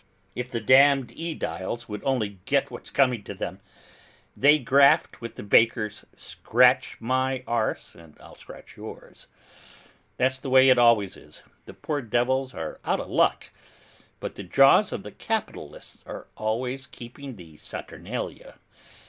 If 0.35 0.49
the 0.49 0.59
damned 0.59 1.09
AEdiles 1.15 1.87
would 1.87 2.03
only 2.03 2.39
get 2.45 2.71
what's 2.71 2.89
coming 2.89 3.23
to 3.25 3.35
them. 3.35 3.59
They 4.35 4.57
graft 4.57 5.21
with 5.21 5.35
the 5.35 5.43
bakers, 5.43 6.05
scratch 6.15 6.99
my 6.99 7.43
arse 7.45 7.93
and 7.93 8.17
I'll 8.19 8.33
scratch 8.33 8.75
yours! 8.77 9.27
That's 10.17 10.39
the 10.39 10.49
way 10.49 10.69
it 10.69 10.79
always 10.79 11.15
is, 11.17 11.43
the 11.67 11.75
poor 11.75 12.01
devils 12.01 12.51
are 12.55 12.79
out 12.83 12.99
of 12.99 13.09
luck, 13.11 13.51
but 14.19 14.33
the 14.33 14.41
jaws 14.43 14.91
of 14.91 15.03
the 15.03 15.11
capitalists 15.11 16.01
are 16.07 16.25
always 16.35 16.87
keeping 16.87 17.35
the 17.35 17.57
Saturnalia. 17.57 18.55